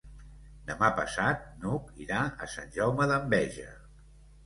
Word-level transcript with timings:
Demà 0.69 0.89
passat 1.01 1.45
n'Hug 1.65 1.93
irà 2.07 2.25
a 2.25 2.51
Sant 2.57 2.75
Jaume 2.81 3.11
d'Enveja. 3.15 3.73